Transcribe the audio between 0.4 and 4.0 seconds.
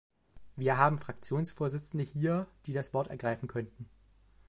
Wir haben Fraktionsvorsitzende hier, die das Wort ergreifen könnten.